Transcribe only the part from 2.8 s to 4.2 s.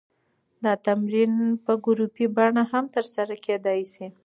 ترسره کېدی شي.